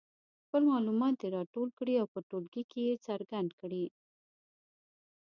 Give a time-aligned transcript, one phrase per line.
[0.45, 3.85] خپل معلومات دې راټول کړي او په ټولګي کې یې څرګند کړي.